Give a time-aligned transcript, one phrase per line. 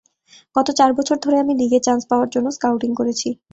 [0.55, 3.29] গত চার বছর ধরে, আমি লীগে চান্স পাওয়ার জন্য স্কাউটিং করেছি।